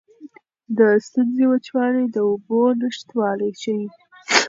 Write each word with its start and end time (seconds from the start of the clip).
د 0.77 0.79
ستوني 1.05 1.45
وچوالی 1.51 2.05
د 2.09 2.17
اوبو 2.29 2.61
نشتوالی 2.81 3.49
ښيي. 3.61 3.85